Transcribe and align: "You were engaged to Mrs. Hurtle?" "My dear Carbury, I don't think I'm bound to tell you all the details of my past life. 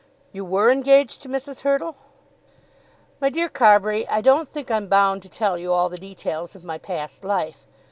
"You 0.31 0.43
were 0.45 0.71
engaged 0.71 1.21
to 1.21 1.29
Mrs. 1.29 1.61
Hurtle?" 1.61 1.95
"My 3.19 3.29
dear 3.29 3.47
Carbury, 3.49 4.07
I 4.09 4.19
don't 4.21 4.49
think 4.49 4.71
I'm 4.71 4.87
bound 4.87 5.21
to 5.21 5.29
tell 5.29 5.59
you 5.59 5.71
all 5.71 5.89
the 5.89 5.97
details 5.99 6.55
of 6.55 6.65
my 6.65 6.79
past 6.79 7.23
life. 7.23 7.67